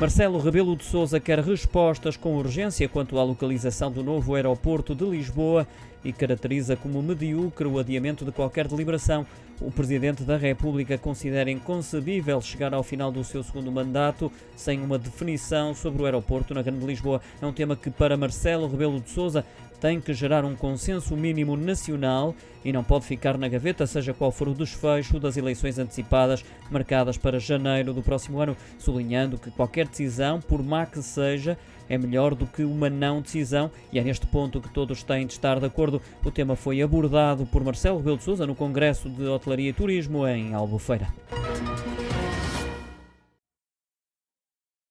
[0.00, 5.04] Marcelo Rebelo de Sousa quer respostas com urgência quanto à localização do novo aeroporto de
[5.04, 5.66] Lisboa
[6.04, 9.26] e caracteriza como medíocre o adiamento de qualquer deliberação.
[9.60, 15.00] O Presidente da República considera inconcebível chegar ao final do seu segundo mandato sem uma
[15.00, 17.20] definição sobre o aeroporto na Grande Lisboa.
[17.42, 19.44] É um tema que, para Marcelo Rebelo de Sousa,
[19.80, 22.34] tem que gerar um consenso mínimo nacional
[22.64, 27.16] e não pode ficar na gaveta, seja qual for o desfecho das eleições antecipadas marcadas
[27.16, 31.56] para janeiro do próximo ano, sublinhando que qualquer decisão, por má que seja,
[31.88, 35.32] é melhor do que uma não decisão e é neste ponto que todos têm de
[35.32, 36.02] estar de acordo.
[36.24, 40.26] O tema foi abordado por Marcelo Rebelo de Sousa no Congresso de Hotelaria e Turismo
[40.26, 41.08] em Albufeira.